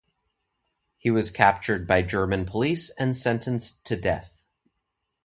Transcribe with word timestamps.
He 0.97 1.11
was 1.11 1.29
captured 1.29 1.85
by 1.85 2.01
German 2.01 2.47
police 2.47 2.89
and 2.89 3.15
sentenced 3.15 3.85
to 3.85 3.95
death. 3.95 4.33